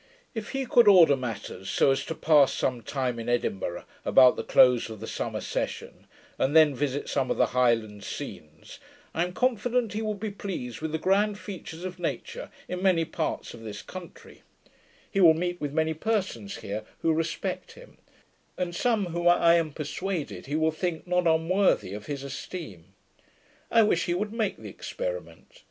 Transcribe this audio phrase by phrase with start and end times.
[0.33, 4.43] If he could order matters so, as to pass some time in Edinburgh, about the
[4.43, 6.07] close of the summer session,
[6.39, 8.79] and then visit some of the Highland scenes,
[9.13, 13.05] I am confident he would be pleased with the grand features of nature in many
[13.05, 14.41] parts of this country:
[15.11, 17.99] he will meet with many persons here who respect him,
[18.57, 22.85] and some whom I am persuaded he will think not unworthy of his esteem.
[23.69, 25.59] I wish he would make the experiment.